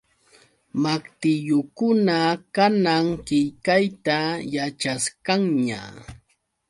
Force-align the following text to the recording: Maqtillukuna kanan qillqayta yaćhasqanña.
Maqtillukuna 0.83 2.17
kanan 2.55 3.05
qillqayta 3.27 4.17
yaćhasqanña. 4.53 5.81